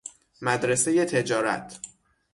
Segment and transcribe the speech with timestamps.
[0.41, 1.79] مدرسۀ تجارت